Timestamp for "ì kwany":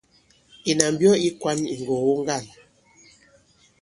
1.27-1.61